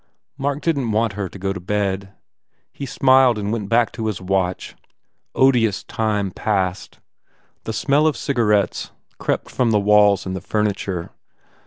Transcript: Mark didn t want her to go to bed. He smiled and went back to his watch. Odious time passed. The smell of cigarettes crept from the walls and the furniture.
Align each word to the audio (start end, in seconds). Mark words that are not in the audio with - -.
Mark 0.35 0.61
didn 0.63 0.85
t 0.87 0.91
want 0.93 1.13
her 1.13 1.29
to 1.29 1.37
go 1.37 1.53
to 1.53 1.59
bed. 1.59 2.11
He 2.73 2.87
smiled 2.87 3.37
and 3.37 3.53
went 3.53 3.69
back 3.69 3.91
to 3.91 4.07
his 4.07 4.19
watch. 4.19 4.75
Odious 5.35 5.83
time 5.83 6.31
passed. 6.31 6.99
The 7.65 7.73
smell 7.73 8.07
of 8.07 8.17
cigarettes 8.17 8.89
crept 9.19 9.51
from 9.51 9.69
the 9.69 9.79
walls 9.79 10.25
and 10.25 10.35
the 10.35 10.41
furniture. 10.41 11.11